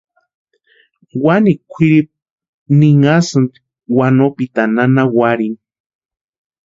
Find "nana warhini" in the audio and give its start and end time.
4.75-5.59